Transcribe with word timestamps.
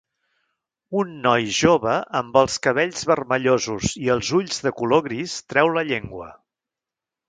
Un 1.01 1.11
noi 1.25 1.45
jove 1.57 1.99
amb 2.21 2.41
els 2.43 2.57
cabells 2.69 3.05
vermellosos 3.13 3.93
i 4.07 4.13
els 4.19 4.35
ulls 4.43 4.67
de 4.69 4.77
color 4.83 5.09
gris 5.13 5.41
treu 5.55 5.75
la 5.81 5.89
llengua. 5.93 6.37